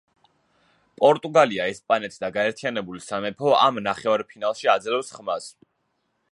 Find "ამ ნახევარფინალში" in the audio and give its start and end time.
3.67-4.73